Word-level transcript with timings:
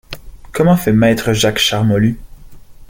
Comment 0.51 0.77
fait 0.77 0.93
maître 0.93 1.31
Jacques 1.31 1.59
Charmolue?... 1.59 2.17